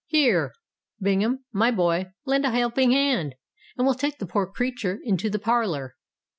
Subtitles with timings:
[0.07, 0.51] "Here,
[0.99, 3.35] Bingham, my boy, lend a helping hand,
[3.77, 5.95] and we'll take the poor creatur into the parlour."